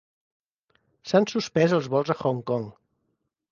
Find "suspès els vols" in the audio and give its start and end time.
1.33-2.13